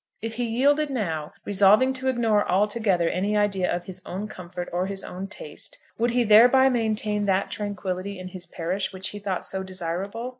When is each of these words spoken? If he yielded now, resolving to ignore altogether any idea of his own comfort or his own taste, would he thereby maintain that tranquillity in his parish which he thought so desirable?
If 0.19 0.33
he 0.33 0.45
yielded 0.45 0.89
now, 0.89 1.31
resolving 1.45 1.93
to 1.93 2.07
ignore 2.07 2.49
altogether 2.49 3.07
any 3.07 3.37
idea 3.37 3.71
of 3.71 3.85
his 3.85 4.01
own 4.03 4.27
comfort 4.27 4.67
or 4.73 4.87
his 4.87 5.03
own 5.03 5.27
taste, 5.27 5.77
would 5.99 6.09
he 6.09 6.23
thereby 6.23 6.69
maintain 6.69 7.25
that 7.25 7.51
tranquillity 7.51 8.17
in 8.17 8.29
his 8.29 8.47
parish 8.47 8.91
which 8.91 9.09
he 9.09 9.19
thought 9.19 9.45
so 9.45 9.61
desirable? 9.61 10.29